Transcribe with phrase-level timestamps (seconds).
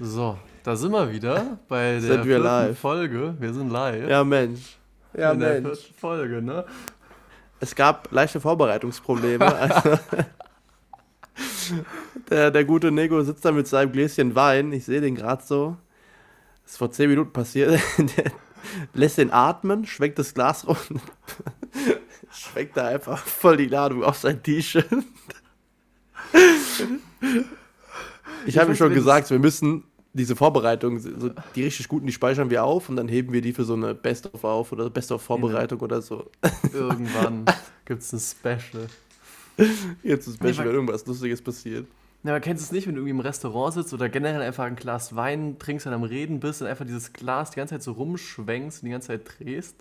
[0.00, 2.74] So, da sind wir wieder bei der Sind wir?
[2.74, 3.34] Folge.
[3.38, 4.08] Wir sind live.
[4.08, 4.78] Ja, Mensch.
[5.16, 5.78] Ja, in der Mensch.
[5.78, 6.64] vierten Folge, ne?
[7.60, 9.44] Es gab leichte Vorbereitungsprobleme.
[11.34, 11.72] Also,
[12.30, 14.72] der, der gute Nego sitzt da mit seinem Gläschen Wein.
[14.72, 15.76] Ich sehe den gerade so.
[16.62, 17.80] Das ist vor zehn Minuten passiert.
[17.98, 18.32] Der
[18.92, 20.76] lässt den atmen, schwenkt das Glas rum.
[22.30, 24.88] schwenkt da einfach voll die Ladung auf sein T-Shirt.
[28.46, 32.48] Ich habe ihm schon gesagt, wir müssen diese Vorbereitung, so die richtig guten, die speichern
[32.48, 36.00] wir auf und dann heben wir die für so eine Best-of auf oder Best-of-Vorbereitung oder
[36.00, 36.30] so.
[36.72, 37.44] Irgendwann
[37.84, 38.86] gibt es ein Special.
[40.02, 41.86] Jetzt ist Nee, Special, wenn irgendwas Lustiges passiert.
[42.22, 44.64] Na, aber kennst du es nicht, wenn du irgendwie im Restaurant sitzt oder generell einfach
[44.64, 47.82] ein Glas Wein trinkst und am Reden bist und einfach dieses Glas die ganze Zeit
[47.82, 49.76] so rumschwenkst und die ganze Zeit drehst?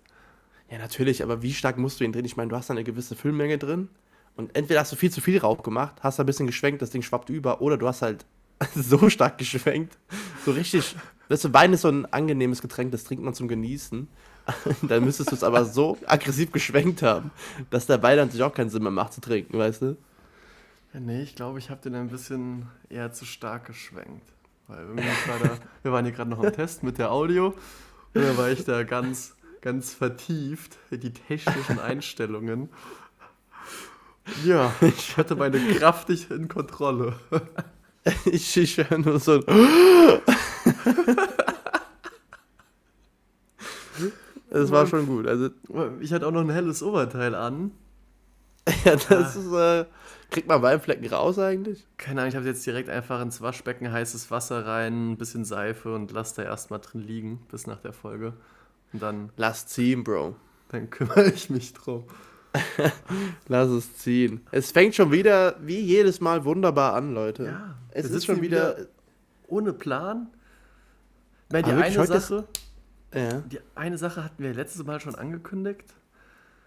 [0.69, 2.25] Ja, natürlich, aber wie stark musst du ihn drehen?
[2.25, 3.87] Ich meine, du hast da eine gewisse Füllmenge drin
[4.35, 6.89] und entweder hast du viel zu viel Rauch gemacht, hast da ein bisschen geschwenkt, das
[6.89, 8.25] Ding schwappt über, oder du hast halt
[8.75, 9.97] so stark geschwenkt,
[10.45, 10.95] so richtig.
[11.29, 14.07] Weißt du, Wein ist so ein angenehmes Getränk, das trinkt man zum Genießen.
[14.81, 17.31] dann müsstest du es aber so aggressiv geschwenkt haben,
[17.69, 19.97] dass der Wein an sich auch keinen Sinn mehr macht zu trinken, weißt du?
[20.93, 24.33] Nee, ich glaube, ich habe den ein bisschen eher zu stark geschwenkt.
[24.67, 27.55] Weil irgendwie war da, wir waren hier gerade noch am Test mit der Audio
[28.13, 32.69] und da war ich da ganz, ganz vertieft in die technischen Einstellungen.
[34.45, 37.15] Ja, ich hatte meine Kraft nicht in Kontrolle.
[38.25, 39.43] Ich, ich höre nur so ein
[44.49, 45.25] Das war schon gut.
[45.27, 45.49] Also,
[45.99, 47.71] Ich hatte auch noch ein helles Oberteil an.
[48.85, 49.85] ja, das ist, äh,
[50.29, 51.85] kriegt man Weinflecken raus eigentlich?
[51.97, 55.93] Keine Ahnung, ich habe jetzt direkt einfach ins Waschbecken heißes Wasser rein, ein bisschen Seife
[55.93, 58.33] und lass da erstmal drin liegen bis nach der Folge.
[58.93, 60.35] Und dann, Lass ziehen, Bro.
[60.69, 62.05] dann kümmere ich mich drum.
[63.47, 64.41] Lass es ziehen.
[64.51, 67.45] Es fängt schon wieder wie jedes Mal wunderbar an, Leute.
[67.45, 68.77] Ja, es ist schon hier wieder.
[69.47, 70.27] ohne Plan.
[71.49, 72.47] Weil die eine Sache,
[73.13, 73.41] Ja.
[73.41, 75.93] die eine Sache hatten wir letztes Mal schon angekündigt,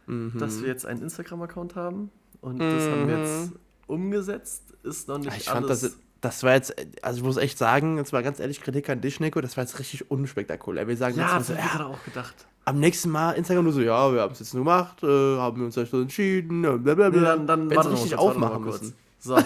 [0.06, 0.38] Mhm.
[0.38, 2.10] dass wir jetzt einen Instagram-Account haben
[2.40, 3.56] und das haben wir jetzt Mhm.
[3.88, 4.62] umgesetzt.
[4.84, 5.80] Ist noch nicht ich fand alles.
[5.80, 5.98] das.
[6.26, 9.20] Das war jetzt, also ich muss echt sagen, jetzt mal ganz ehrlich, Kritik an dich,
[9.20, 10.88] Nico, das war jetzt richtig unspektakulär.
[10.88, 12.34] Wir sagen ja, das so, habe ich gerade auch gedacht.
[12.64, 15.58] am nächsten Mal Instagram nur so, ja, wir haben es jetzt nur gemacht, äh, haben
[15.58, 17.20] wir uns dazu entschieden, äh, blablabla.
[17.20, 18.80] Nee, dann dann warte noch richtig noch aufmachen kurz.
[18.80, 18.94] müssen.
[19.20, 19.38] So.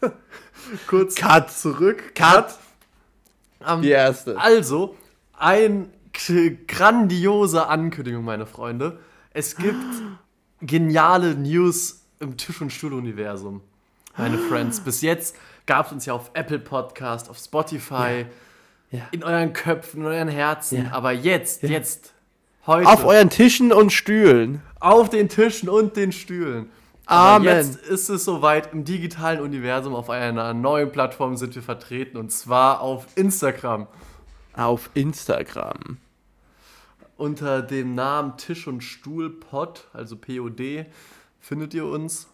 [0.88, 1.52] kurz Cut.
[1.52, 2.16] zurück.
[2.16, 2.58] Cut.
[3.60, 4.36] Am Die erste.
[4.36, 4.96] Also,
[5.38, 5.92] ein
[6.66, 8.98] grandiose Ankündigung, meine Freunde.
[9.30, 9.84] Es gibt
[10.60, 13.60] geniale News im Tisch- und Stuhl-Universum,
[14.16, 14.80] meine Friends.
[14.80, 18.26] Bis jetzt gab es uns ja auf Apple Podcast, auf Spotify,
[18.90, 19.02] Ja.
[19.10, 20.84] in euren Köpfen, in euren Herzen.
[20.86, 20.92] Ja.
[20.92, 22.12] Aber jetzt, jetzt,
[22.66, 24.62] heute, Auf euren Tischen und Stühlen.
[24.80, 26.70] auf den Tischen und den Stühlen.
[27.06, 27.48] Aber Amen.
[27.48, 32.30] jetzt ist es soweit, im digitalen Universum auf einer neuen Plattform sind wir vertreten und
[32.32, 33.86] zwar auf Instagram.
[34.54, 35.98] Auf Instagram.
[37.16, 40.86] Unter dem Namen Tisch und Stuhl Pod, also POD,
[41.40, 42.28] findet ihr uns,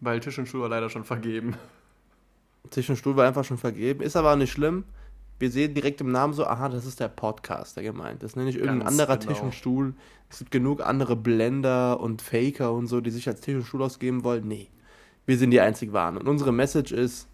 [0.00, 1.54] weil Tisch und Stuhl war leider schon vergeben.
[2.70, 4.02] Tisch und Stuhl war einfach schon vergeben.
[4.02, 4.84] Ist aber nicht schlimm.
[5.38, 8.22] Wir sehen direkt im Namen so, aha, das ist der Podcast, der gemeint.
[8.22, 9.32] Das nenne ich irgendein Ganz anderer genau.
[9.32, 9.94] Tisch und Stuhl.
[10.30, 13.82] Es gibt genug andere Blender und Faker und so, die sich als Tisch und Stuhl
[13.82, 14.48] ausgeben wollen.
[14.48, 14.68] Nee,
[15.26, 16.16] wir sind die einzig wahren.
[16.16, 17.28] Und unsere Message ist,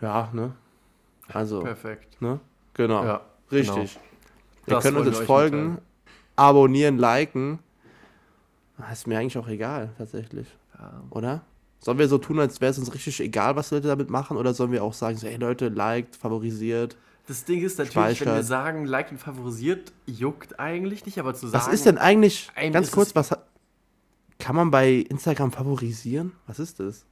[0.00, 0.54] ja, ne?
[1.28, 2.20] Also, Perfekt.
[2.20, 2.40] ne?
[2.74, 3.04] Genau.
[3.04, 3.20] Ja,
[3.50, 3.74] Richtig.
[3.74, 4.04] genau.
[4.66, 5.86] Ihr Das könnt uns jetzt folgen, mitteilen.
[6.36, 7.60] abonnieren, liken.
[8.92, 10.48] Ist mir eigentlich auch egal, tatsächlich.
[10.78, 11.02] Ja.
[11.10, 11.42] Oder?
[11.78, 14.36] Sollen wir so tun, als wäre es uns richtig egal, was Leute damit machen?
[14.36, 16.96] Oder sollen wir auch sagen, so, hey Leute, liked, favorisiert?
[17.26, 18.44] Das Ding ist natürlich, wenn wir Speichert.
[18.46, 21.64] sagen, like und favorisiert, juckt eigentlich nicht, aber zu sagen.
[21.66, 23.36] Was ist denn eigentlich, ganz kurz, was
[24.38, 26.32] kann man bei Instagram favorisieren?
[26.46, 27.04] Was ist das?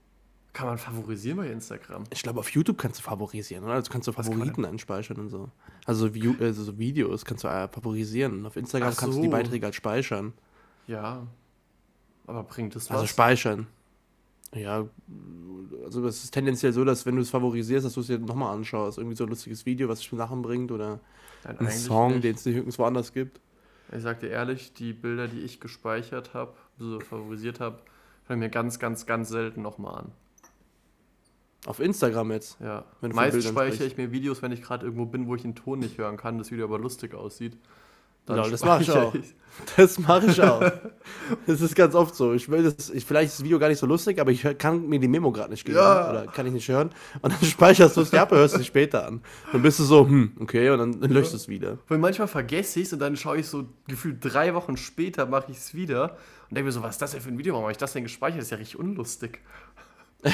[0.53, 2.05] Kann man favorisieren bei Instagram?
[2.11, 3.75] Ich glaube, auf YouTube kannst du favorisieren, oder?
[3.75, 5.49] Also kannst du Was kann Favoriten einspeichern und so.
[5.85, 8.47] Also View, also so Videos kannst du äh, favorisieren.
[8.47, 9.33] Auf Instagram Ach kannst du die so.
[9.33, 10.33] Beiträge halt speichern.
[10.87, 11.27] Ja.
[12.29, 12.99] Aber bringt es was?
[12.99, 13.67] Also speichern.
[14.55, 14.87] Ja,
[15.85, 18.55] also es ist tendenziell so, dass wenn du es favorisierst, dass du es dir nochmal
[18.55, 18.99] anschaust.
[18.99, 21.01] Irgendwie so ein lustiges Video, was dich zum Lachen bringt oder
[21.45, 23.41] Nein, ein Song, den es nicht nirgendwo anders gibt.
[23.93, 27.79] Ich sag dir ehrlich, die Bilder, die ich gespeichert habe, so favorisiert habe,
[28.27, 30.13] schaue ich mir ganz, ganz, ganz selten nochmal an.
[31.67, 32.61] Auf Instagram jetzt.
[32.61, 32.85] Ja.
[33.01, 35.99] Bildern speichere ich mir Videos, wenn ich gerade irgendwo bin, wo ich den Ton nicht
[35.99, 37.57] hören kann, das Video aber lustig aussieht.
[38.27, 39.15] Genau, das mache ich auch.
[39.77, 40.69] Das mache ich auch.
[41.47, 42.33] Das ist ganz oft so.
[42.33, 44.89] Ich will das, ich, vielleicht ist das Video gar nicht so lustig, aber ich kann
[44.89, 46.11] mir die Memo gerade nicht geben Ja.
[46.11, 46.91] oder kann ich nicht hören.
[47.23, 49.23] Und dann speicherst du es dir ab und hörst es später an.
[49.53, 51.79] Dann bist du so, hm, okay, und dann, dann löscht du es wieder.
[51.87, 55.53] Weil manchmal vergesse ich es und dann schaue ich so gefühlt drei Wochen später, mache
[55.53, 56.17] ich es wieder
[56.51, 57.55] und denke mir so, was ist das denn für ein Video?
[57.55, 58.39] Warum habe ich das denn gespeichert?
[58.39, 59.39] Das ist ja richtig unlustig.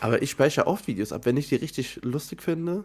[0.00, 2.84] Aber ich speichere oft Videos ab, wenn ich die richtig lustig finde.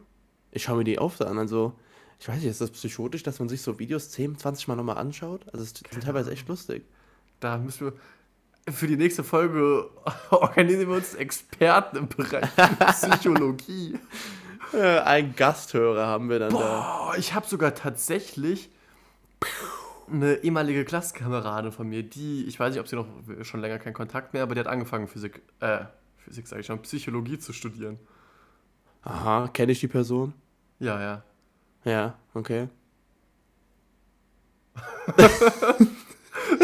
[0.51, 1.37] Ich schaue mir die oft an.
[1.37, 1.73] Also,
[2.19, 4.97] ich weiß nicht, ist das psychotisch, dass man sich so Videos 10, 20 Mal nochmal
[4.97, 5.45] anschaut?
[5.53, 6.85] Also, es sind teilweise echt lustig.
[7.39, 9.89] Da müssen wir für die nächste Folge
[10.31, 12.49] organisieren wir uns Experten im Bereich
[12.91, 13.97] Psychologie.
[14.73, 16.57] Äh, Ein Gasthörer haben wir dann da.
[16.57, 18.69] Boah, ich habe sogar tatsächlich
[20.11, 23.07] eine ehemalige Klassenkameradin von mir, die, ich weiß nicht, ob sie noch
[23.43, 25.85] schon länger keinen Kontakt mehr, aber die hat angefangen, Physik, äh,
[26.17, 27.99] Physik sage ich schon, Psychologie zu studieren.
[29.03, 30.33] Aha, kenne ich die Person?
[30.79, 31.23] Ja, ja.
[31.87, 32.67] Ja, okay.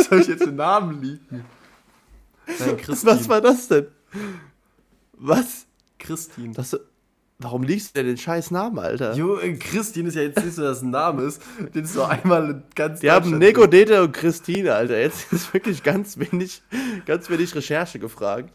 [0.10, 1.46] Soll ich jetzt den Namen liegen?
[2.46, 3.12] Nein, Christine.
[3.14, 3.88] Was war das denn?
[5.14, 5.66] Was?
[5.98, 6.54] Christine.
[6.54, 6.78] Das,
[7.40, 9.14] warum liegst du denn den scheiß Namen, Alter?
[9.14, 11.42] Jo, äh, Christine ist ja jetzt nicht so, dass es ein Name ist,
[11.74, 13.66] den es so einmal in ganz Die haben Nico.
[13.66, 15.00] Dete und Christine, Alter.
[15.00, 16.62] Jetzt ist wirklich ganz wenig,
[17.06, 18.52] ganz wenig Recherche gefragt.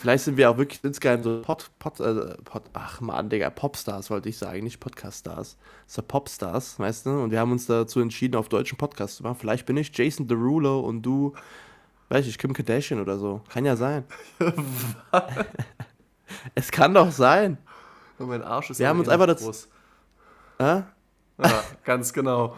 [0.00, 4.08] Vielleicht sind wir auch wirklich insgeheim so Pod, Pod, äh, Pod, ach man, Digga, Popstars
[4.10, 5.56] wollte ich sagen, nicht Podcaststars.
[5.86, 7.10] So Popstars, weißt du?
[7.22, 9.36] Und wir haben uns dazu entschieden, auf deutschen Podcast zu machen.
[9.38, 11.34] Vielleicht bin ich Jason Derulo und du,
[12.08, 13.42] weiß ich, Kim Kardashian oder so.
[13.48, 14.04] Kann ja sein.
[16.54, 17.58] es kann doch sein.
[18.18, 19.68] Und mein Arsch ist Wir haben uns eh einfach das- groß.
[20.58, 20.82] Äh?
[21.36, 22.54] Ja, ganz genau.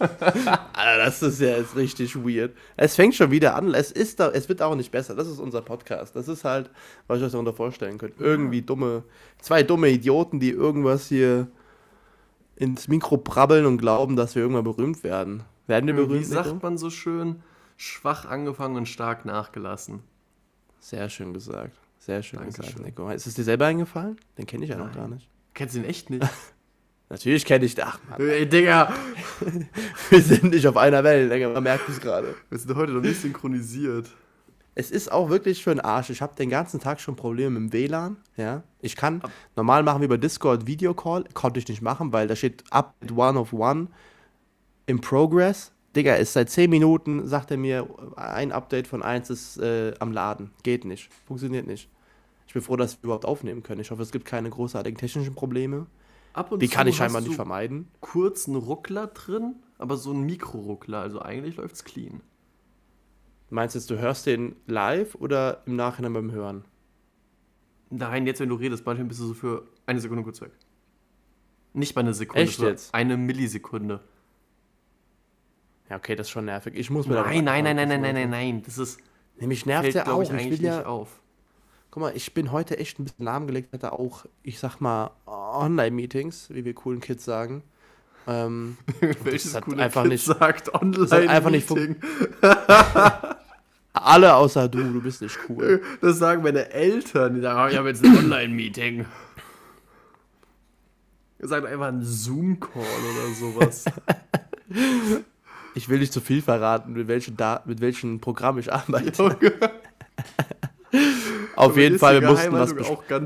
[0.00, 2.54] Alter, das ist ja jetzt richtig weird.
[2.76, 3.74] Es fängt schon wieder an.
[3.74, 5.14] Es, ist da, es wird auch nicht besser.
[5.14, 6.16] Das ist unser Podcast.
[6.16, 6.70] Das ist halt,
[7.06, 8.14] was ich euch darunter vorstellen könnt.
[8.18, 9.04] Irgendwie dumme,
[9.40, 11.48] zwei dumme Idioten, die irgendwas hier
[12.56, 15.42] ins Mikro brabbeln und glauben, dass wir irgendwann berühmt werden.
[15.66, 16.26] Werden wir Wie berühmt?
[16.26, 16.58] sagt Nico?
[16.62, 17.42] man so schön?
[17.76, 20.00] Schwach angefangen und stark nachgelassen.
[20.80, 21.78] Sehr schön gesagt.
[21.98, 22.64] Sehr schön Dankeschön.
[22.64, 23.10] gesagt, Nico.
[23.10, 24.16] Ist es dir selber eingefallen?
[24.38, 24.94] Den kenne ich ja noch Nein.
[24.94, 25.28] gar nicht.
[25.54, 26.26] Kennst du ihn echt nicht?
[27.10, 27.82] Natürlich kenne ich.
[27.82, 28.94] Ach Mann, Ey, Digga!
[30.10, 32.36] wir sind nicht auf einer Wellenlänge, man merkt es gerade.
[32.48, 34.08] Wir sind heute noch nicht synchronisiert.
[34.76, 36.10] Es ist auch wirklich für den Arsch.
[36.10, 38.16] Ich habe den ganzen Tag schon Probleme mit dem WLAN.
[38.36, 39.20] Ja, ich kann
[39.56, 43.40] normal machen wir über Discord Videocall, konnte ich nicht machen, weil da steht Update One
[43.40, 43.88] of One
[44.86, 45.72] in Progress.
[45.96, 50.12] Digga, ist seit 10 Minuten, sagt er mir, ein Update von 1 ist äh, am
[50.12, 50.52] Laden.
[50.62, 51.12] Geht nicht.
[51.26, 51.88] Funktioniert nicht.
[52.46, 53.80] Ich bin froh, dass wir überhaupt aufnehmen können.
[53.80, 55.86] Ich hoffe, es gibt keine großartigen technischen Probleme.
[56.32, 57.88] Ab und Die zu kann ich scheinbar nicht vermeiden.
[58.00, 61.00] kurzen Ruckler drin, aber so ein Mikroruckler.
[61.00, 62.20] Also eigentlich läuft's clean.
[63.50, 66.64] Meinst du, jetzt, du hörst den live oder im Nachhinein beim Hören?
[67.90, 70.52] Nein, jetzt wenn du redest, manchmal bist du so für eine Sekunde kurz weg.
[71.72, 72.94] Nicht mal eine Sekunde, Echt jetzt?
[72.94, 74.00] eine Millisekunde.
[75.88, 76.74] Ja, okay, das ist schon nervig.
[76.76, 78.30] Ich muss mir da Nein, nein, nein, nein, nein, nein, nein.
[78.30, 78.62] nein, nein.
[78.64, 79.00] Das ist,
[79.40, 80.22] Nämlich nervt ja auch.
[80.22, 81.20] ich, will ja, nicht auf.
[81.90, 86.50] Guck mal, ich bin heute echt ein bisschen lahmgelegt, hatte auch, ich sag mal, Online-Meetings,
[86.50, 87.62] wie wir coolen Kids sagen.
[88.28, 88.76] Ähm,
[89.24, 91.96] Welches hat coole einfach Kind nicht- sagt online hat einfach nicht Meeting.
[93.92, 95.82] alle außer du, du bist nicht cool.
[96.00, 97.34] Das sagen meine Eltern.
[97.34, 99.06] Die sagen, oh, ich habe jetzt ein Online-Meeting.
[101.40, 103.84] Sagt einfach ein Zoom-Call oder sowas.
[105.76, 109.38] Ich will nicht zu viel verraten, mit welchem, da mit welchem Programm ich arbeite.
[111.60, 112.72] Auf jeden Fall, wir mussten was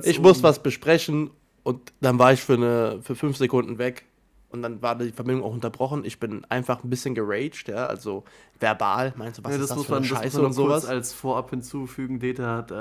[0.07, 0.43] Ich muss oben.
[0.45, 1.31] was besprechen
[1.63, 4.05] und dann war ich für, eine, für fünf Sekunden weg.
[4.51, 6.05] Und dann war die Verbindung auch unterbrochen.
[6.05, 8.23] Ich bin einfach ein bisschen geraged, ja, also
[8.61, 9.13] verbal.
[9.17, 10.47] Meinst du, was Ja, ist das, das muss für man, eine das muss Scheiße man
[10.47, 10.87] und sowas?
[10.87, 12.21] als Vorab hinzufügen.
[12.21, 12.75] Dete hat äh,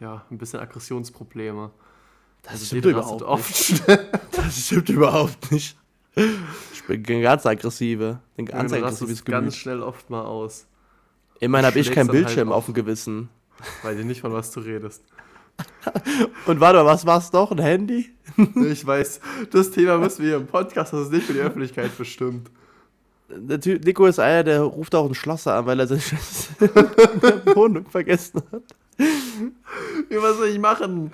[0.00, 1.70] ja, ein bisschen Aggressionsprobleme.
[2.42, 3.84] Das stimmt Dete rastet überhaupt oft nicht.
[4.32, 5.76] Das stimmt überhaupt nicht.
[6.72, 9.54] Ich bin ganz aggressive, ein ganz aggressives rastest ganz Gemüt.
[9.54, 10.66] schnell oft mal aus.
[11.38, 12.56] Immerhin habe ich keinen halt Bildschirm auf.
[12.58, 13.28] auf dem Gewissen.
[13.82, 15.02] Weil dir nicht von was du redest.
[16.46, 17.50] Und warte mal, was war's doch?
[17.50, 18.10] Ein Handy?
[18.56, 21.96] Ich weiß, das Thema müssen wir hier im Podcast, das ist nicht für die Öffentlichkeit
[21.98, 22.50] bestimmt.
[23.28, 26.68] Der Typ, Nico ist einer, der ruft auch einen Schlosser an, weil er seine Schlüssel
[27.54, 28.62] Wohnung vergessen hat.
[30.10, 31.12] Ja, was soll ich machen?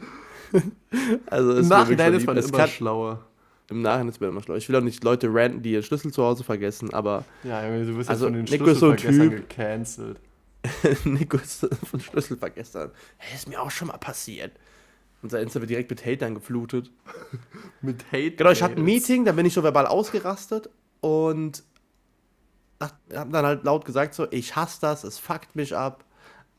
[1.27, 2.37] Also Im Nachhinein ist man.
[2.37, 3.25] Es immer schlauer.
[3.69, 4.55] Im Nachhinein ist man immer schlau.
[4.55, 7.97] Ich will auch nicht Leute ranten, die ihren Schlüssel zu Hause vergessen, aber Ja, du
[7.97, 9.31] wirst Also, jetzt von den Nico ist so ein Typ.
[9.49, 10.19] gecancelt.
[11.05, 12.91] Nico ist von Schlüssel vergessen.
[13.17, 14.53] Hey, ist mir auch schon mal passiert.
[15.23, 16.91] Und sein Insta wird direkt mit Hatern geflutet.
[17.81, 18.33] Mit Hate.
[18.33, 18.85] Genau, ich hatte ein.
[18.85, 20.69] Meeting, da bin ich so verbal ausgerastet
[21.01, 21.63] und
[22.81, 26.05] habe dann halt laut gesagt so, ich hasse das, es fuckt mich ab.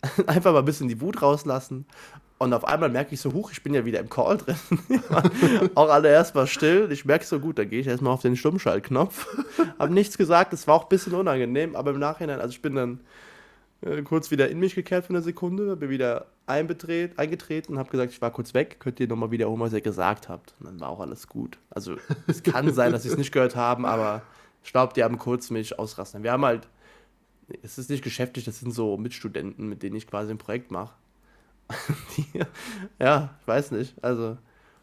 [0.27, 1.85] Einfach mal ein bisschen die Wut rauslassen.
[2.39, 4.57] Und auf einmal merke ich so, huch, ich bin ja wieder im Call drin.
[5.75, 6.91] auch alle erstmal still.
[6.91, 9.27] Ich merke so, gut, dann gehe ich erstmal auf den Stummschaltknopf.
[9.79, 12.75] Hab nichts gesagt, es war auch ein bisschen unangenehm, aber im Nachhinein, also ich bin
[12.75, 12.99] dann
[13.81, 17.89] äh, kurz wieder in mich gekehrt für eine Sekunde, bin wieder einbetret, eingetreten und habe
[17.89, 20.55] gesagt, ich war kurz weg, könnt ihr nochmal wiederholen, was ihr gesagt habt.
[20.59, 21.59] Und dann war auch alles gut.
[21.69, 24.21] Also es kann sein, dass sie es nicht gehört haben, aber
[24.63, 26.23] ich glaube, die haben kurz mich ausrasten.
[26.23, 26.67] Wir haben halt,
[27.61, 30.93] es ist nicht geschäftlich, das sind so Mitstudenten, mit denen ich quasi ein Projekt mache.
[32.99, 33.93] Ja, ich weiß nicht.
[34.01, 34.37] Also,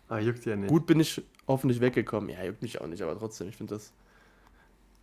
[0.09, 0.69] Aber juckt ja nicht.
[0.69, 2.31] Gut bin ich hoffentlich weggekommen.
[2.31, 3.93] Ja, juckt mich auch nicht, aber trotzdem, ich finde das.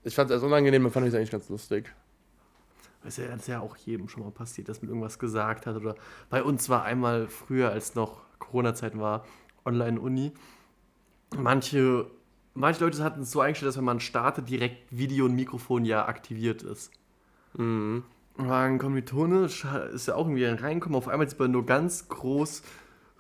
[0.04, 1.94] Ich fand es erst unangenehm und fand es eigentlich ganz lustig.
[3.04, 5.66] Das ist, ja, das ist ja auch jedem schon mal passiert, dass man irgendwas gesagt
[5.66, 5.76] hat.
[5.76, 5.96] Oder
[6.30, 9.26] bei uns war einmal früher, als noch Corona-Zeit war,
[9.66, 10.34] Online-Uni.
[11.38, 12.12] Manche,
[12.54, 16.06] manche Leute hatten es so eingestellt, dass wenn man startet, direkt Video und Mikrofon ja
[16.06, 16.92] aktiviert ist.
[17.58, 18.04] Mhm.
[18.36, 20.98] war ein Kommilitone, ist ja auch irgendwie reingekommen.
[20.98, 22.64] Auf einmal sieht man nur ganz groß,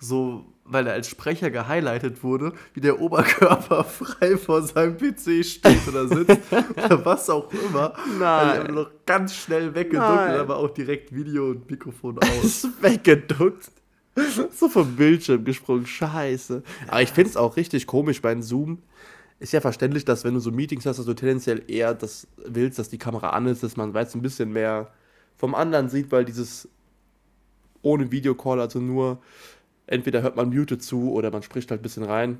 [0.02, 5.88] so, weil er als Sprecher gehighlightet wurde, wie der Oberkörper frei vor seinem PC steht
[5.88, 7.94] oder sitzt oder was auch immer.
[8.20, 8.62] Nein.
[8.62, 10.40] Also noch ganz schnell weggeduckt, Nein.
[10.40, 12.68] aber auch direkt Video und Mikrofon aus.
[12.82, 13.72] Weggeduckt.
[14.52, 15.86] So vom Bildschirm gesprungen.
[15.86, 16.64] Scheiße.
[16.88, 18.80] Aber ich finde es auch richtig komisch beim Zoom.
[19.40, 22.78] Ist ja verständlich, dass wenn du so Meetings hast, dass du tendenziell eher das willst,
[22.78, 24.92] dass die Kamera an ist, dass man weiß ein bisschen mehr
[25.38, 26.68] vom anderen sieht, weil dieses
[27.82, 29.20] ohne Videocall, also nur
[29.92, 32.40] entweder hört man muted zu oder man spricht halt ein bisschen rein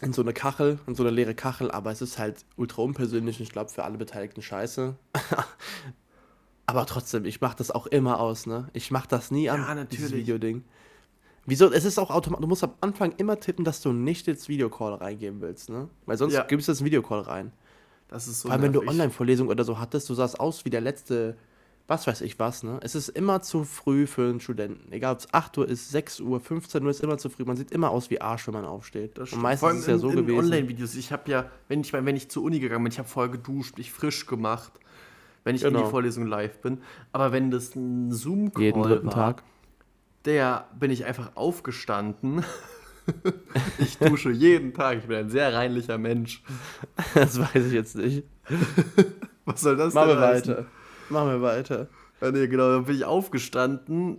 [0.00, 3.38] in so eine Kachel, in so eine leere Kachel, aber es ist halt ultra unpersönlich
[3.38, 4.96] und ich glaube für alle Beteiligten scheiße.
[6.66, 8.68] aber trotzdem, ich mache das auch immer aus, ne?
[8.72, 10.26] Ich mache das nie an, Ja, dieses natürlich.
[10.26, 10.64] Videoding.
[11.44, 11.70] Wieso?
[11.72, 12.42] Es ist auch automatisch.
[12.42, 15.88] Du musst am Anfang immer tippen, dass du nicht ins Videocall reingeben willst, ne?
[16.06, 16.42] Weil sonst Ja.
[16.44, 17.52] gibst du das Videocall rein.
[18.08, 18.80] Das ist so Vor allem, wenn du.
[18.86, 21.36] Online-Vorlesung oder so hattest, du sahst aus wie der letzte,
[21.92, 22.78] was weiß ich was, ne?
[22.80, 24.90] Es ist immer zu früh für einen Studenten.
[24.90, 27.44] Egal, ob es 8 Uhr ist, 6 Uhr, 15 Uhr ist immer zu früh.
[27.44, 29.18] Man sieht immer aus wie Arsch, wenn man aufsteht.
[29.18, 30.38] Das Und meistens ist es ja in, so in gewesen.
[30.38, 30.94] Online-Videos.
[30.94, 33.76] Ich habe ja, wenn ich, wenn ich zur Uni gegangen bin, ich habe vorher geduscht,
[33.76, 34.72] mich frisch gemacht,
[35.44, 35.84] wenn ich in Genau.
[35.84, 36.78] die Vorlesung live bin.
[37.12, 39.42] Aber wenn das ein Zoom-Call Jeden dritten war, Tag.
[40.24, 42.42] der bin ich einfach aufgestanden.
[43.78, 44.98] ich dusche jeden Tag.
[44.98, 46.42] Ich bin ein sehr reinlicher Mensch.
[47.14, 48.24] Das weiß ich jetzt nicht.
[49.44, 50.66] Was soll das Machen denn heißen?
[51.10, 51.88] Machen wir weiter.
[52.20, 54.18] Ja, nee, genau, dann bin ich aufgestanden,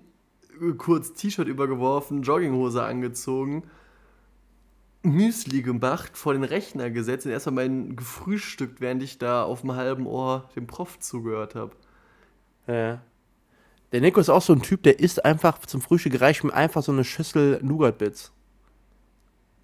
[0.77, 3.63] kurz T-Shirt übergeworfen, Jogginghose angezogen,
[5.03, 9.73] Müsli gemacht, vor den Rechner gesetzt und erstmal mein gefrühstückt, während ich da auf dem
[9.75, 11.71] halben Ohr dem Prof zugehört habe.
[12.67, 13.01] Ja.
[13.91, 16.81] Der Nico ist auch so ein Typ, der isst einfach zum Frühstück reicht ihm einfach
[16.83, 18.31] so eine Schüssel Nougat-Bits.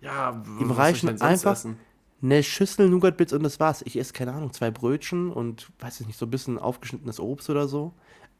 [0.01, 1.77] Ja, Ihm reichen einfach- essen?
[2.21, 3.81] Eine Schüssel Nougat-Bits und das war's.
[3.83, 7.49] Ich esse, keine Ahnung, zwei Brötchen und, weiß ich nicht, so ein bisschen aufgeschnittenes Obst
[7.49, 7.93] oder so.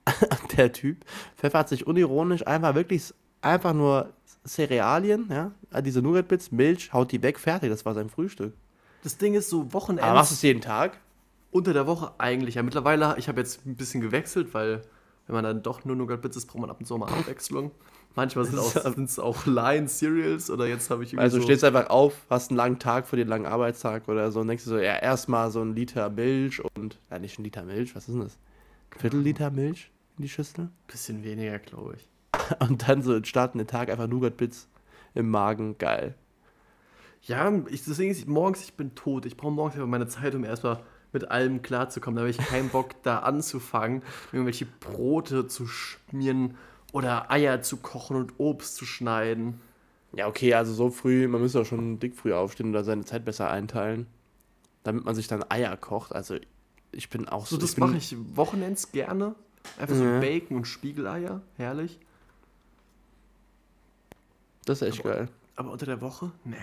[0.57, 1.05] Der Typ
[1.37, 4.13] pfeffert sich unironisch einfach wirklich einfach nur
[4.45, 7.69] Cerealien, ja, diese Nougat-Bits, Milch, haut die weg, fertig.
[7.69, 8.53] Das war sein Frühstück.
[9.03, 10.99] Das Ding ist so Aber machst du es jeden Tag?
[11.51, 12.55] unter der Woche eigentlich.
[12.55, 14.83] Ja, mittlerweile, ich habe jetzt ein bisschen gewechselt, weil
[15.27, 17.71] wenn man dann doch nur Nougat Bits isst, braucht man ab und zu mal Abwechslung.
[18.19, 21.47] Manchmal sind auch, sind's auch Line Cereals oder jetzt habe ich irgendwie Also du so
[21.47, 24.65] stehst einfach auf, hast einen langen Tag für den langen Arbeitstag oder so und denkst
[24.65, 28.09] dir so, ja, erstmal so ein Liter Milch und, ja, nicht ein Liter Milch, was
[28.09, 28.37] ist denn das?
[28.97, 30.65] Viertel Liter Milch in die Schüssel?
[30.65, 32.09] ein bisschen weniger, glaube ich.
[32.59, 34.67] Und dann so starten den Tag einfach Nougat-Bits
[35.13, 36.15] im Magen, geil.
[37.21, 39.25] Ja, ich, deswegen ist morgens, ich bin tot.
[39.25, 40.81] Ich brauche morgens einfach meine Zeit, um erstmal
[41.13, 42.15] mit allem klarzukommen.
[42.15, 46.55] Da habe ich keinen Bock, da anzufangen, irgendwelche Brote zu schmieren
[46.91, 49.61] oder Eier zu kochen und Obst zu schneiden.
[50.13, 53.25] Ja, okay, also so früh, man müsste auch schon dick früh aufstehen oder seine Zeit
[53.25, 54.07] besser einteilen,
[54.83, 56.13] damit man sich dann Eier kocht.
[56.13, 56.37] Also
[56.91, 59.35] ich bin auch So, so, das mache ich Wochenends gerne.
[59.77, 60.19] Einfach so Ja.
[60.19, 61.99] Bacon und Spiegeleier, herrlich.
[64.65, 65.29] Das ist echt Aber- geil.
[65.55, 66.31] Aber unter der Woche?
[66.45, 66.55] Nee.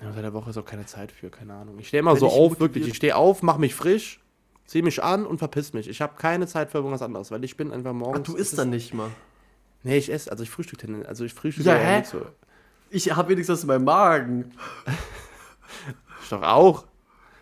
[0.00, 1.78] Ja, unter der Woche ist auch keine Zeit für, keine Ahnung.
[1.78, 2.86] Ich stehe immer Wenn so auf, wirklich.
[2.88, 4.20] Ich stehe auf, mach mich frisch,
[4.66, 5.88] zieh mich an und verpiss mich.
[5.88, 8.26] Ich habe keine Zeit für irgendwas anderes, weil ich bin einfach Ach, morgens.
[8.26, 9.10] du es isst dann nicht mal.
[9.82, 11.98] Nee, ich esse, also ich frühstücke tendenziell- Also ich frühstücke Ja, hä?
[11.98, 12.22] nicht so.
[12.90, 14.52] Ich habe wenigstens was in meinem Magen.
[16.22, 16.86] Ich doch auch.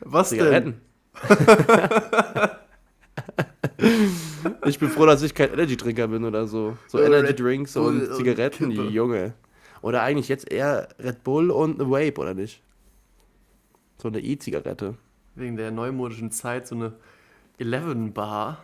[0.00, 0.38] Was denn?
[0.38, 0.80] Zigaretten.
[4.66, 6.76] ich bin froh, dass ich kein Energy-Trinker bin oder so.
[6.88, 8.82] So Äh, Energy Red Drinks Bull und und Zigaretten, Kippe.
[8.88, 9.34] Junge.
[9.82, 12.62] Oder eigentlich jetzt eher Red Bull und eine Vape, oder nicht?
[13.98, 14.96] So eine E-Zigarette.
[15.34, 16.92] Wegen der neumodischen Zeit so eine
[17.62, 18.58] 11 Bar.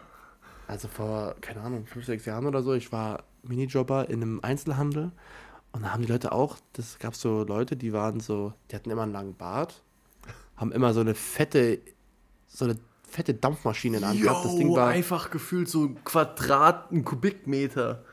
[0.66, 5.12] Also vor, keine Ahnung, fünf, sechs Jahren oder so, ich war Minijobber in einem Einzelhandel
[5.72, 8.90] und da haben die Leute auch, das gab so Leute, die waren so, die hatten
[8.90, 9.82] immer einen langen Bart,
[10.56, 11.78] haben immer so eine fette,
[12.48, 12.76] so eine
[13.08, 14.44] fette Dampfmaschine in der Hand gehabt.
[14.44, 18.04] Das Ding war, einfach gefühlt so ein Quadrat, ein Kubikmeter.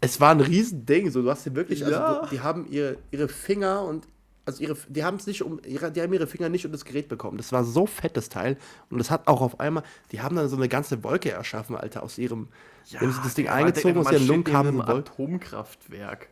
[0.00, 2.20] es war ein Riesending, so du hast hier wirklich, also Ja.
[2.22, 4.08] du, die haben ihre, ihre Finger und
[4.50, 6.84] also ihre, die haben es nicht um, ihre, die haben ihre Finger nicht um das
[6.84, 7.36] Gerät bekommen.
[7.36, 8.56] Das war so fett, das Teil.
[8.90, 12.02] Und das hat auch auf einmal, die haben dann so eine ganze Wolke erschaffen, Alter,
[12.02, 12.48] aus ihrem,
[12.90, 14.80] die haben sich das Ding eingezogen, aus man ihren steht Lungen neben kam einem.
[14.80, 16.28] Atomkraftwerk.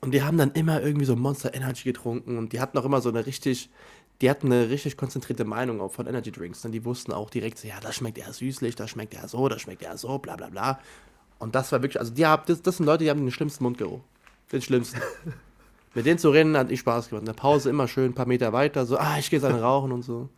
[0.00, 3.00] Und die haben dann immer irgendwie so Monster Energy getrunken und die hatten auch immer
[3.02, 3.68] so eine richtig,
[4.20, 6.64] die hatten eine richtig konzentrierte Meinung auch von Energy Drinks.
[6.64, 9.48] Und die wussten auch direkt so, ja, das schmeckt eher süßlich, das schmeckt eher so,
[9.48, 10.80] das schmeckt eher so, bla bla bla.
[11.38, 13.64] Und das war wirklich, also die haben, das, das sind Leute, die haben den schlimmsten
[13.64, 14.00] Mundgeruch.
[14.52, 15.00] Den schlimmsten.
[15.94, 17.22] Mit denen zu reden hat ich Spaß gemacht.
[17.22, 19.60] In der Pause immer schön ein paar Meter weiter, so, ah, ich gehe jetzt eine
[19.60, 20.28] rauchen und so.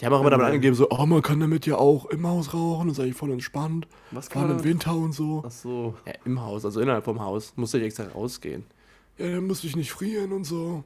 [0.00, 2.54] Die haben auch immer damit angegeben, so, oh, man kann damit ja auch im Haus
[2.54, 3.88] rauchen, das ist eigentlich voll entspannt.
[4.12, 5.42] Was Vor allem im Winter und so.
[5.44, 5.94] Ach so.
[6.06, 7.52] Ja, im Haus, also innerhalb vom Haus.
[7.56, 8.64] Musste ich extra rausgehen.
[9.16, 10.84] Ja, dann musste ich nicht frieren und so.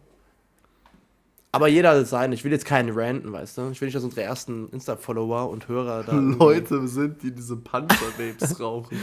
[1.54, 2.32] Aber jeder hat es sein.
[2.32, 3.68] Ich will jetzt keinen ranten, weißt du?
[3.70, 6.12] Ich will nicht, dass unsere ersten Insta-Follower und Hörer da.
[6.14, 8.96] Leute sind, die diese Panzervapes rauchen.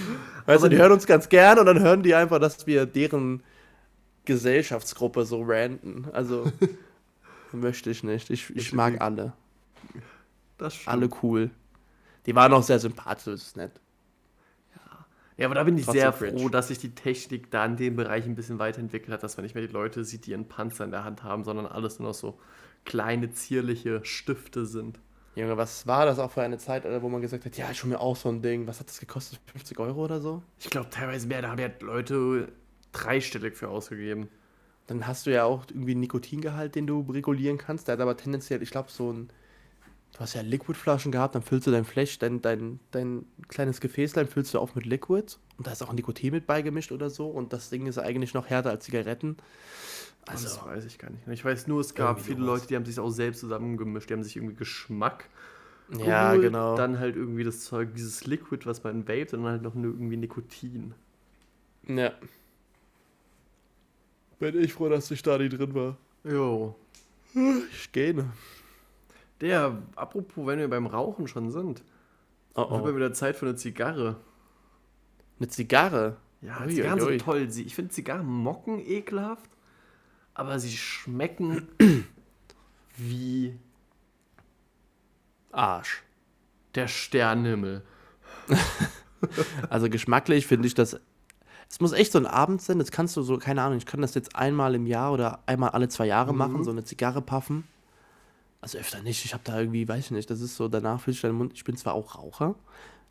[0.48, 3.44] Weißt du, die hören uns ganz gern und dann hören die einfach, dass wir deren
[4.30, 6.08] Gesellschaftsgruppe so ranten.
[6.14, 6.52] Also,
[7.52, 8.30] möchte ich nicht.
[8.30, 9.34] Ich, ich mag alle.
[10.58, 10.88] Das stimmt.
[10.88, 11.50] Alle cool.
[12.26, 13.72] Die waren auch sehr sympathisch, das ist nett.
[15.36, 16.38] Ja, aber da bin ich Trotzdem sehr cringe.
[16.38, 19.46] froh, dass sich die Technik da in dem Bereich ein bisschen weiterentwickelt hat, dass man
[19.46, 22.10] nicht mehr die Leute sieht, die ihren Panzer in der Hand haben, sondern alles nur
[22.10, 22.38] noch so
[22.84, 25.00] kleine, zierliche Stifte sind.
[25.36, 27.90] Junge, was war das auch für eine Zeit, wo man gesagt hat, ja, ich hol
[27.90, 28.68] mir auch so ein Ding.
[28.68, 29.40] Was hat das gekostet?
[29.54, 30.44] 50 Euro oder so?
[30.60, 32.50] Ich glaube teilweise mehr, da haben ja Leute
[32.92, 34.30] dreistellig für ausgegeben.
[34.88, 37.88] Dann hast du ja auch irgendwie einen Nikotingehalt, den du regulieren kannst.
[37.88, 39.30] Der hat aber tendenziell, ich glaube, so ein.
[40.14, 44.28] Du hast ja Liquidflaschen gehabt, dann füllst du dein Flash, dein, dein, dein kleines Gefäßlein
[44.28, 47.54] füllst du auf mit Liquid und da ist auch Nikotin mit beigemischt oder so und
[47.54, 49.38] das Ding ist eigentlich noch härter als Zigaretten.
[50.26, 51.28] Also, das weiß ich gar nicht.
[51.28, 52.44] Ich weiß nur, es gab viele.
[52.44, 54.10] Leute, die haben sich auch selbst zusammengemischt.
[54.10, 55.26] Die haben sich irgendwie Geschmack
[55.98, 56.76] ja, geholt, genau.
[56.76, 60.18] Dann halt irgendwie das Zeug, dieses Liquid, was man vapet, und dann halt noch irgendwie
[60.18, 60.94] Nikotin.
[61.88, 62.12] ja.
[64.40, 65.98] Bin ich froh, dass ich da nicht drin war.
[66.24, 66.76] Jo.
[67.72, 68.26] Ich gehe.
[69.42, 71.84] Der, apropos, wenn wir beim Rauchen schon sind,
[72.56, 72.96] Oh, wird mal oh.
[72.96, 74.18] wieder Zeit für eine Zigarre.
[75.40, 76.18] Eine Zigarre.
[76.42, 77.12] Ja, Ui, Zigarren ui, ui.
[77.12, 77.50] sind toll.
[77.50, 79.50] Sie- Ich finde Zigarren mocken ekelhaft,
[80.34, 81.68] aber sie schmecken
[82.98, 83.58] wie
[85.52, 86.04] Arsch.
[86.76, 87.84] der Sternenhimmel.
[89.70, 90.98] Also geschmacklich finde ich das.
[91.70, 92.80] Es muss echt so ein Abend sein.
[92.80, 95.70] Das kannst du so, keine Ahnung, ich kann das jetzt einmal im Jahr oder einmal
[95.70, 97.64] alle zwei Jahre machen, so eine Zigarre puffen.
[98.60, 99.24] Also öfter nicht.
[99.24, 101.54] Ich habe da irgendwie, weiß ich nicht, das ist so, danach fühlt sich dein Mund.
[101.54, 102.56] Ich bin zwar auch Raucher,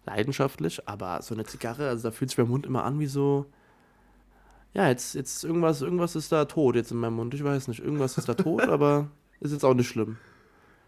[0.04, 3.46] leidenschaftlich, aber so eine Zigarre, also da fühlt sich mein Mund immer an wie so.
[4.74, 7.32] Ja, jetzt, jetzt irgendwas, irgendwas ist da tot jetzt in meinem Mund.
[7.34, 9.08] Ich weiß nicht, irgendwas ist da tot, aber
[9.40, 10.18] ist jetzt auch nicht schlimm.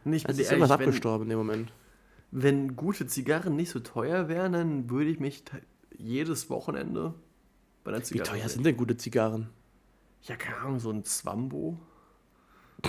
[0.05, 1.73] Bin Also ist irgendwas abgestorben in dem Moment.
[2.31, 5.45] wenn gute Zigarren nicht so teuer wären, dann würde ich mich
[5.97, 7.15] jedes Wochenende
[7.85, 8.29] bei einer Wie Zigarre.
[8.31, 8.49] teuer sehen.
[8.51, 9.49] sind denn gute Zigarren?
[10.23, 11.79] Ja, keine Ahnung, so ein Zwambo.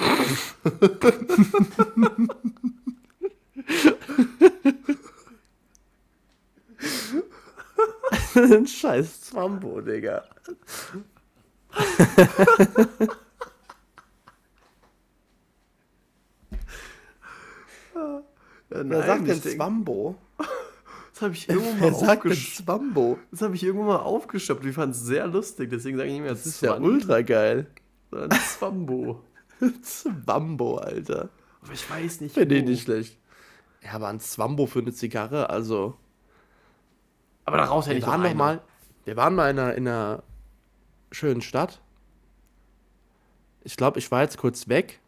[8.36, 10.24] Ein scheiß Zwambo, Digga.
[18.70, 20.16] Ja, Wer sagt denn Zwambo?
[21.22, 23.20] Das habe ich irgendwo Wer mal sagt denn aufgesch Zwambo?
[23.30, 24.66] Das habe ich irgendwo mal aufgestoppt.
[24.66, 27.68] Ich fand es sehr lustig, deswegen sage ich nicht mehr Das ist ja ultra geil.
[28.58, 29.24] Zwambo.
[29.84, 31.30] Zwambo, Alter.
[31.62, 32.34] Aber ich weiß nicht.
[32.34, 33.20] Finde ich nicht schlecht.
[33.84, 35.96] Ja, aber ein Zwambo für eine Zigarre, also.
[37.46, 38.62] Aber da raus hätte Wir ich waren noch mal,
[39.06, 40.24] wir waren mal in einer, in einer
[41.12, 41.82] schönen Stadt.
[43.64, 45.00] Ich glaube, ich war jetzt kurz weg.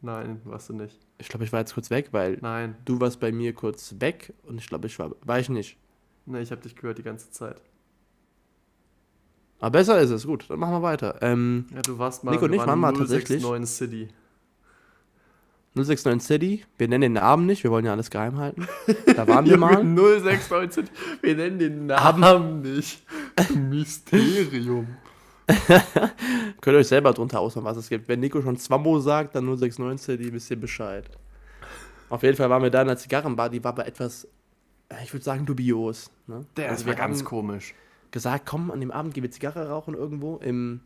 [0.00, 1.05] Nein, warst du nicht.
[1.18, 2.76] Ich glaube, ich war jetzt kurz weg, weil Nein.
[2.84, 5.78] du warst bei mir kurz weg und ich glaube, ich war, war ich nicht.
[6.26, 7.60] Nee, ich habe dich gehört die ganze Zeit.
[9.58, 11.16] Aber besser ist es, gut, dann machen wir weiter.
[11.22, 12.32] Ähm, Ja, du warst mal.
[12.32, 14.08] Nico und ich waren mal 069 tatsächlich- City.
[15.74, 18.66] 069 City, wir nennen den Namen nicht, wir wollen ja alles geheim halten.
[19.14, 19.82] Da waren wir mal.
[19.84, 20.90] 069 City.
[21.22, 23.04] Wir nennen den Namen nicht.
[23.54, 24.86] Mysterium.
[26.60, 28.08] Könnt ihr euch selber drunter ausmachen, was es gibt.
[28.08, 31.08] Wenn Nico schon Zwambo sagt, dann 069 City, wisst ihr Bescheid.
[32.08, 34.24] Auf jeden Fall waren wir da in der Zigarrenbar, die war aber etwas,
[34.88, 36.10] äh, ich würde sagen, dubios.
[36.26, 36.46] Ne?
[36.56, 37.74] Der Also ist ganz komisch.
[38.10, 40.80] gesagt, komm, an dem Abend gehen wir Zigarre rauchen irgendwo im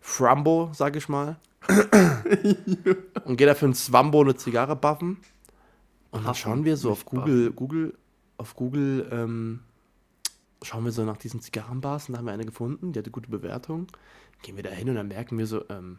[0.00, 1.36] Frambo, sag ich mal.
[3.24, 5.18] und geh dafür ein Zwambo eine Zigarre buffen.
[6.10, 7.94] Und dann schauen wir so auf Google, Google,
[8.36, 9.60] auf Google, ähm,
[10.64, 13.30] schauen wir so nach diesen Zigarrenbars und da haben wir eine gefunden, die hatte gute
[13.30, 13.86] Bewertung.
[14.42, 15.98] Gehen wir da hin und dann merken wir so, ähm,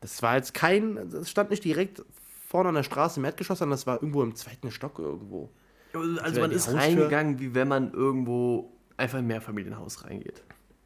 [0.00, 2.04] das war jetzt kein, das stand nicht direkt
[2.46, 5.50] vorne an der Straße im Erdgeschoss, sondern das war irgendwo im zweiten Stock irgendwo.
[5.92, 6.80] Also wäre man ist Haustür.
[6.80, 10.42] reingegangen, wie wenn man irgendwo einfach in ein Mehrfamilienhaus reingeht.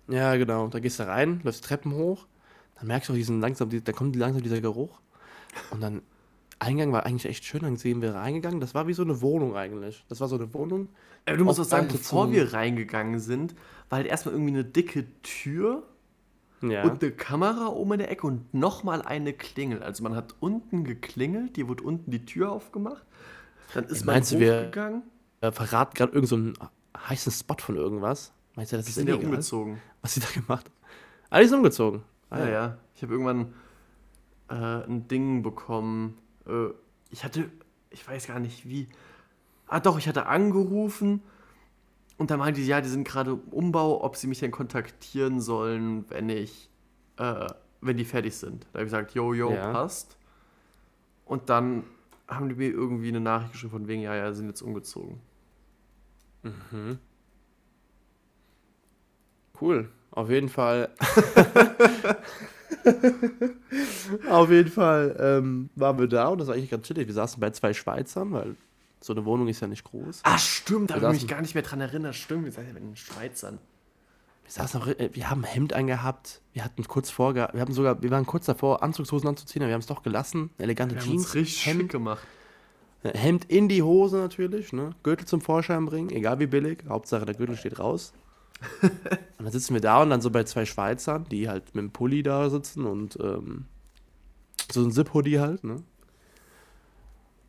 [0.08, 0.68] Ja, genau.
[0.68, 2.26] Da gehst du rein, läufst Treppen hoch,
[2.76, 5.00] dann merkst du auch diesen langsam, da kommt langsam dieser Geruch.
[5.70, 6.02] Und dann,
[6.62, 8.60] Eingang war eigentlich echt schön, dann sehen wir reingegangen.
[8.60, 10.04] Das war wie so eine Wohnung eigentlich.
[10.08, 10.88] Das war so eine Wohnung.
[11.26, 13.54] Aber du musst auch sagen, bevor wir reingegangen sind,
[13.90, 15.82] war halt erstmal irgendwie eine dicke Tür
[16.62, 16.84] Ja.
[16.84, 19.82] und eine Kamera oben in der Ecke und nochmal eine Klingel.
[19.82, 23.04] Also man hat unten geklingelt, dir wurde unten die Tür aufgemacht.
[23.74, 24.70] Dann ist man Meinst du, wir-
[25.40, 26.70] äh, verraten gerade irgendeinen so einen
[27.08, 28.32] heißen Spot von irgendwas.
[28.54, 29.30] Meinst du, das Die ist sind ja illegal?
[29.30, 29.78] umgezogen.
[30.02, 30.74] Was sie da gemacht haben?
[31.30, 32.02] Ah, die sind umgezogen.
[32.30, 32.78] Ah, ja, ja.
[32.94, 33.54] Ich habe irgendwann
[34.50, 34.54] äh,
[34.86, 36.18] ein Ding bekommen.
[36.46, 36.68] Äh,
[37.10, 37.50] ich hatte,
[37.90, 38.88] ich weiß gar nicht wie.
[39.66, 41.22] Ah, doch, ich hatte angerufen
[42.18, 45.40] und dann meinte sie, ja, die sind gerade im Umbau, ob sie mich denn kontaktieren
[45.40, 46.68] sollen, wenn ich,
[47.16, 47.46] äh,
[47.80, 48.64] wenn die fertig sind.
[48.64, 49.72] Da habe ich gesagt, yo, yo, Ja.
[49.72, 50.16] passt.
[51.24, 51.84] Und dann
[52.28, 55.20] haben die mir irgendwie eine Nachricht geschrieben von wegen, ja, ja, sind jetzt umgezogen.
[56.42, 56.98] Mhm.
[59.60, 59.90] Cool.
[60.10, 60.90] Auf jeden Fall.
[64.30, 67.06] Auf jeden Fall ähm, waren wir da und das war eigentlich ganz chillig.
[67.06, 68.56] Wir saßen bei zwei Schweizern, weil
[69.00, 70.20] so eine Wohnung ist ja nicht groß.
[70.24, 72.14] Ah, stimmt, da habe ich mich saßen- gar nicht mehr dran erinnert.
[72.14, 73.58] Stimmt, wir sind ja mit den Schweizern.
[74.44, 76.40] Wir saßen auch, äh, wir haben ein Hemd angehabt.
[76.52, 79.74] Wir hatten kurz vor, wir haben sogar, wir waren kurz davor, Anzugshosen anzuziehen, aber wir
[79.74, 80.50] haben es doch gelassen.
[80.58, 82.26] Elegante Wir haben Jeans, uns richtig Hemd, gemacht.
[83.02, 84.90] Hemd in die Hose natürlich, ne?
[85.02, 86.84] Gürtel zum Vorschein bringen, egal wie billig.
[86.88, 88.12] Hauptsache der Gürtel steht raus.
[88.82, 91.90] und dann sitzen wir da und dann so bei zwei Schweizern, die halt mit dem
[91.90, 93.66] Pulli da sitzen und ähm,
[94.70, 95.82] so ein Zip-Hoodie halt, ne?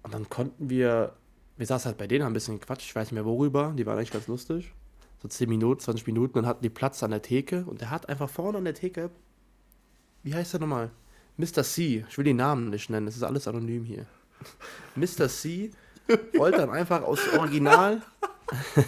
[0.04, 1.14] Und dann konnten wir,
[1.56, 3.86] wir saßen halt bei denen, haben ein bisschen Quatsch, ich weiß nicht mehr worüber, die
[3.86, 4.74] waren eigentlich ganz lustig.
[5.22, 8.10] So 10 Minuten, 20 Minuten, dann hatten die Platz an der Theke und der hat
[8.10, 9.10] einfach vorne an der Theke,
[10.24, 10.92] wie heißt der nochmal?
[11.38, 11.64] Mr.
[11.64, 14.06] C, ich will den Namen nicht nennen, das ist alles anonym hier.
[14.96, 15.30] Mr.
[15.30, 15.72] C
[16.38, 18.02] wollte dann einfach aus Original.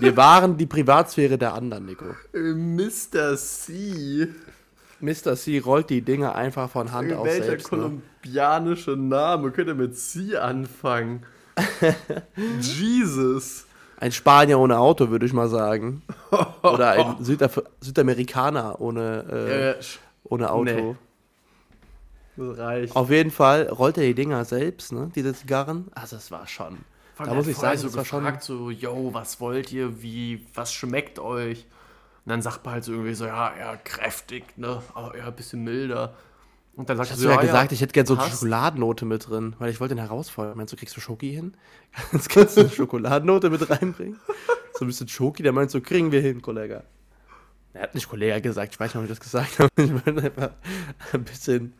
[0.00, 2.04] Wir waren die Privatsphäre der anderen, Nico.
[2.32, 3.36] Mr.
[3.36, 4.28] C.
[5.00, 5.36] Mr.
[5.36, 7.72] C rollt die Dinge einfach von Hand aus Welcher selbst.
[7.72, 7.78] Ne?
[7.78, 11.24] kolumbianische Name könnte mit C anfangen?
[12.60, 13.66] Jesus.
[13.98, 16.02] Ein Spanier ohne Auto, würde ich mal sagen.
[16.62, 19.74] Oder ein Südaf Südamerikaner ohne, äh, Äh,
[20.24, 20.64] ohne Auto.
[20.64, 20.96] nee.
[22.36, 22.96] das reicht.
[22.96, 25.10] Auf jeden Fall rollt er die Dinger selbst, ne?
[25.14, 25.86] Diese Zigarren.
[25.94, 26.78] Also es war schon.
[27.18, 28.24] Da muss ich sagen, so war schon.
[28.24, 31.66] gefragt, so, yo, was wollt ihr, wie, was schmeckt euch?
[32.24, 35.34] Und dann sagt man halt so irgendwie so, ja, ja, kräftig, ne, aber ja, ein
[35.34, 36.14] bisschen milder.
[36.76, 38.30] Und dann sagt er so, ja gesagt, ich hätte gerne so eine.
[38.30, 40.58] Schokoladennote mit drin, weil ich wollte den herausfordern.
[40.58, 41.54] Meinst du, kriegst du Schoki hin?
[42.10, 44.20] Kannst, kannst du eine Schokoladennote mit reinbringen?
[44.74, 46.84] So ein bisschen Schoki, der meint so, kriegen wir hin, Kollege.
[47.72, 49.70] Er hat nicht Kollege gesagt, ich weiß nicht, ob ich das gesagt habe.
[49.82, 50.50] Ich meine einfach
[51.14, 51.72] ein bisschen.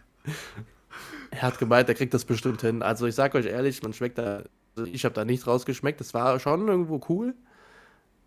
[1.30, 2.82] Er hat gemeint, er kriegt das bestimmt hin.
[2.82, 4.44] Also ich sag euch ehrlich, man schmeckt da.
[4.84, 6.00] Ich habe da nichts rausgeschmeckt.
[6.00, 7.34] Das war schon irgendwo cool.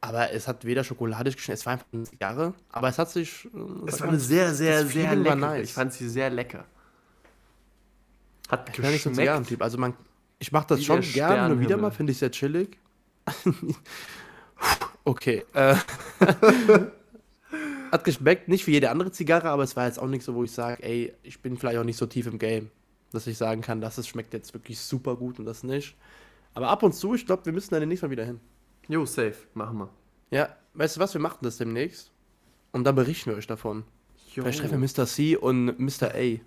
[0.02, 2.54] Aber es hat weder schokoladisch geschmeckt, es war einfach eine Zigarre.
[2.70, 3.46] Aber es hat sich.
[3.54, 5.36] äh, Es war eine sehr, sehr, sehr lecker.
[5.36, 5.66] nice.
[5.66, 6.66] Ich fand sie sehr lecker.
[8.48, 9.28] Hat Ich bin ja nicht so ein geschmeckt.
[9.28, 9.62] Zigarrentyp.
[9.62, 9.94] Also man,
[10.40, 12.78] ich mache das schon gerne und wieder mal, finde ich sehr chillig.
[15.04, 15.44] okay.
[15.54, 15.76] Äh,
[17.92, 20.44] hat geschmeckt, nicht wie jede andere Zigarre, aber es war jetzt auch nicht so, wo
[20.44, 22.70] ich sage, ey, ich bin vielleicht auch nicht so tief im Game,
[23.12, 25.96] dass ich sagen kann, das schmeckt jetzt wirklich super gut und das nicht.
[26.54, 28.40] Aber ab und zu, ich glaube, wir müssen da demnächst mal wieder hin.
[28.88, 29.90] Jo, safe, machen wir.
[30.32, 32.12] Ja, weißt du was, wir machen das demnächst.
[32.72, 33.84] Und dann berichten wir euch davon.
[34.34, 34.44] Jo.
[34.44, 35.06] Vielleicht treffen wir Mr.
[35.06, 36.14] C und Mr.
[36.14, 36.40] A.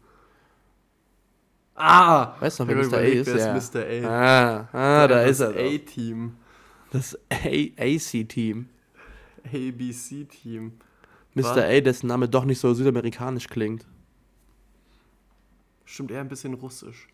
[1.74, 2.36] Ah!
[2.40, 2.96] Weißt du noch, wer Mr.
[2.98, 3.26] A ist?
[3.26, 3.56] wer Ja.
[3.56, 3.80] ist Mr.
[3.80, 4.08] A?
[4.08, 5.52] Ah, ah da ist er.
[5.52, 5.62] Das.
[5.62, 6.36] A-Team.
[6.90, 8.68] Das AC-Team.
[9.44, 10.72] ABC-Team.
[11.34, 11.64] Mr.
[11.64, 13.86] A, dessen Name doch nicht so südamerikanisch klingt.
[15.84, 17.08] Stimmt eher ein bisschen russisch.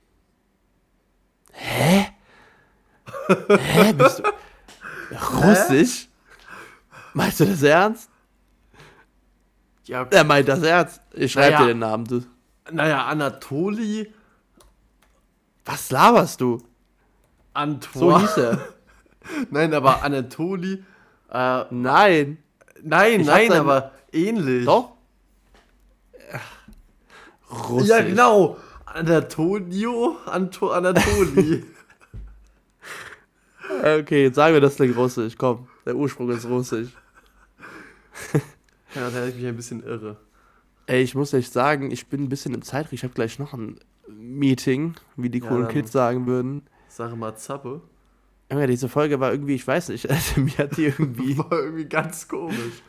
[1.52, 2.06] Hä?
[3.96, 4.22] Bist du.
[5.36, 6.08] Russisch?
[7.14, 8.10] Meinst du das ernst?
[9.84, 11.00] Ja, Er meint das ernst.
[11.12, 11.62] Ich schreibe Naja.
[11.66, 12.04] dir den Namen.
[12.04, 12.22] Du.
[12.70, 14.12] naja, Anatoli,
[15.64, 16.58] Was laberst du?
[16.58, 16.64] So
[17.54, 18.20] Antoine.
[18.20, 18.68] hieß er.
[19.50, 20.84] Nein, aber Anatoli.
[21.30, 22.38] Äh, Nein.
[22.82, 24.64] nein, Ich nein, aber ähnlich.
[24.66, 24.92] Doch?
[27.50, 27.88] Russisch.
[27.88, 28.58] Ja, genau.
[28.86, 31.64] Antonio, Anto, Anatoli.
[33.68, 35.34] Okay, jetzt sagen wir das klingt russisch.
[35.36, 36.88] Komm, der Ursprung ist russisch.
[38.94, 40.16] ja, da ich mich ein bisschen irre.
[40.86, 42.94] Ey, ich muss echt sagen, ich bin ein bisschen im Zeitdruck.
[42.94, 43.78] Ich habe gleich noch ein
[44.08, 46.62] Meeting, wie die Ja, coolen Kids sagen würden.
[46.88, 47.82] Sag mal Zappe.
[48.50, 51.84] Junge, diese Folge war irgendwie, ich weiß nicht, also mir hat die irgendwie, War irgendwie
[51.84, 52.82] ganz komisch.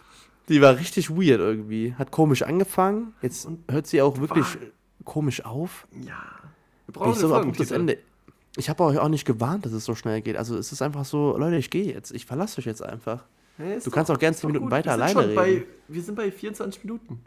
[0.48, 1.94] die war richtig weird irgendwie.
[1.96, 4.46] Hat komisch angefangen, jetzt hört sie auch wirklich
[5.04, 5.86] komisch auf.
[6.02, 6.24] Ja.
[6.86, 7.72] Wir brauchen so ein einen abruptes.
[7.72, 7.98] Ende.
[8.58, 10.36] Ich habe euch auch nicht gewarnt, dass es so schnell geht.
[10.38, 12.12] Also es ist einfach so, Leute, ich gehe jetzt.
[12.12, 13.24] Ich verlasse euch jetzt einfach.
[13.58, 14.72] Ist Du doch- kannst auch gern ist 10 doch Minuten gut.
[14.72, 15.36] weiter wir alleine reden.
[15.36, 17.24] Bei, wir sind bei 24 Minuten.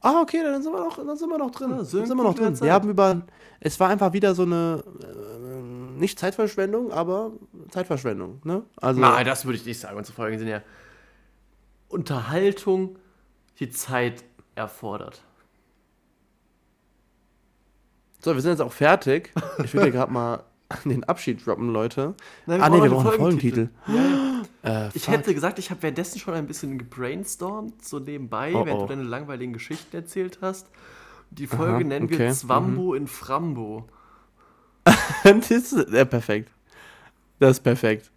[0.00, 1.70] Ah, okay, dann sind wir noch, dann sind wir noch drin.
[1.70, 2.54] Ja, sind sind wir noch drin.
[2.54, 2.66] Zeit.
[2.66, 3.22] Wir haben über,
[3.60, 7.32] es war einfach wieder so eine, äh, nicht Zeitverschwendung, aber
[7.70, 8.62] Zeitverschwendung, ne?
[8.76, 9.96] Also, Nein, das würde ich nicht sagen.
[9.96, 10.62] Unsere Folgen sind ja
[11.88, 12.96] Unterhaltung,
[13.58, 14.22] die Zeit
[14.54, 15.20] erfordert.
[18.20, 19.32] so, wir sind jetzt auch fertig.
[19.64, 20.44] Ich will dir gerade mal
[20.84, 22.14] den Abschied droppen, Leute.
[22.46, 23.70] Nein, ah, nee, wir brauchen einen einen Folgentitel.
[24.62, 25.14] Äh, Ich fuck.
[25.14, 28.86] hätte gesagt, ich habe währenddessen schon ein bisschen gebrainstormt, so nebenbei, Oh, während oh.
[28.86, 30.68] du deine langweiligen Geschichten erzählt hast.
[31.30, 32.32] Die Folge Aha, nennen okay, wir mhm.
[32.32, 33.86] Zwambo in Frambo.
[35.24, 36.50] das ist ja, perfekt.
[37.38, 38.10] Das ist perfekt.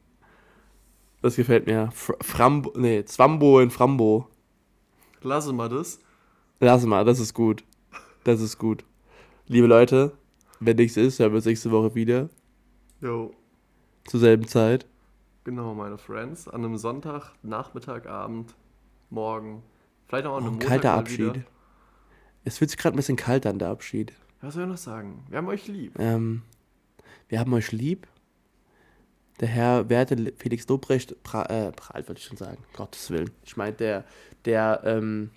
[1.22, 1.90] Das gefällt mir.
[1.94, 4.28] Fr Frambo, nee, Zwambo in Frambo.
[5.22, 6.00] Lasse mal das.
[6.60, 7.64] Lass mal, das ist gut.
[8.24, 8.84] Das ist gut.
[9.48, 10.14] Liebe Leute,
[10.60, 12.30] wenn nichts ist, hören wir uns nächste Woche wieder.
[13.02, 13.34] Jo,
[14.06, 14.86] Zur selben Zeit.
[15.44, 16.48] genau, meine Friends.
[16.48, 18.54] An einem Sonntag, Nachmittag, Abend,
[19.10, 19.64] morgen.
[20.08, 21.20] Vielleicht auch an Oh, einem ein Montag kalter Abschied.
[21.20, 21.44] wieder.
[22.44, 24.14] Es fühlt sich gerade ein bisschen kalt an, der Abschied.
[24.42, 25.24] Was soll ich noch sagen?
[25.30, 25.94] Wir haben euch lieb.
[26.00, 26.42] Ähm,
[27.30, 28.08] wir haben euch lieb.
[29.40, 33.32] Der Herr Werte Felix Lobrecht, pra, äh, prahlt wollte ich schon sagen, Gottes Willen.
[33.44, 34.04] Ich meine, der,
[34.46, 35.32] der ähm,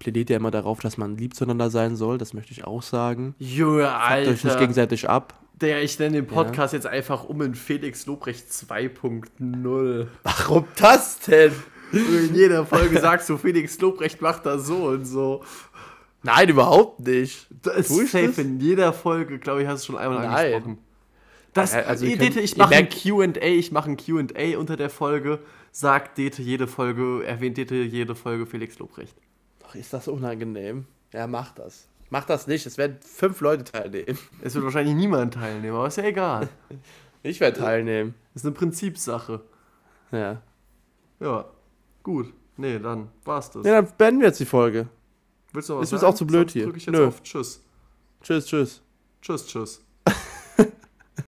[0.00, 2.18] plädiert ja immer darauf, dass man lieb zueinander sein soll.
[2.18, 3.34] Das möchte ich auch sagen.
[3.38, 4.58] Junge, Fuckt euch nicht Alter.
[4.60, 5.38] gegenseitig ab.
[5.56, 10.06] Der, ich nenne den Podcast jetzt einfach um in Felix Lobrecht 2.0.
[10.22, 11.52] Warum das denn?
[11.92, 15.42] In jeder Folge sagst du, Felix Lobrecht macht das so und so.
[16.22, 17.46] Nein, überhaupt nicht.
[17.62, 18.38] Das ist safe das?
[18.38, 20.34] in jeder Folge, glaube ich, hast du schon einmal Nein.
[20.34, 20.78] angesprochen.
[21.54, 24.90] Das, Ja, also ihr Dete, ich mache ein Q&A, ich mache ein Q&A unter der
[24.90, 25.38] Folge,
[25.72, 29.16] sagt Dete jede Folge, erwähnt Dete jede Folge Felix Lobrecht.
[29.60, 30.84] Doch, ist das unangenehm?
[31.14, 31.88] Ja, mach das.
[32.10, 34.18] Mach das nicht, es werden fünf Leute teilnehmen.
[34.42, 36.48] Es wird wahrscheinlich niemand teilnehmen, aber ist ja egal.
[37.22, 38.14] Ich werde teilnehmen.
[38.34, 39.40] Ist eine Prinzipsache.
[40.12, 40.40] Ja.
[41.18, 41.44] Ja,
[42.02, 42.32] gut.
[42.56, 43.66] Nee, dann war's das.
[43.66, 44.88] Ja, dann beenden wir jetzt die Folge.
[45.52, 46.64] Willst du noch was ist mir auch zu blöd Sonst hier.
[46.64, 47.06] drück ich jetzt Nö.
[47.06, 47.62] auf Tschüss.
[48.22, 48.82] Tschüss, tschüss.
[49.20, 49.82] Tschüss, tschüss.